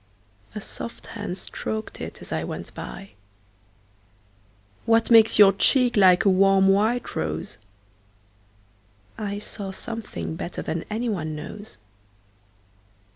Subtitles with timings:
[0.55, 3.11] A soft hand strok'd it as I went by.
[4.87, 11.35] What makes your cheek like a warm white rose?I saw something better than any one
[11.35, 11.77] knows.